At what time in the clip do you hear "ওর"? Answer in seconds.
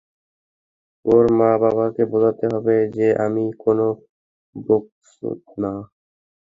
1.05-1.25